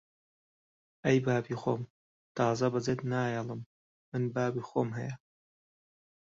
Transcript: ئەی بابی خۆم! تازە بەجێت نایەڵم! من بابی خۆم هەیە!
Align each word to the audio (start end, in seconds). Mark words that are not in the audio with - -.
ئەی 1.05 1.17
بابی 1.25 1.59
خۆم! 1.61 1.81
تازە 2.35 2.67
بەجێت 2.73 3.01
نایەڵم! 3.11 3.61
من 4.09 4.23
بابی 4.35 4.65
خۆم 4.69 4.89
هەیە! 4.97 5.15